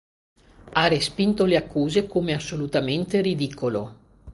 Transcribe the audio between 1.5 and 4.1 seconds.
accuse come "assolutamente ridicolo".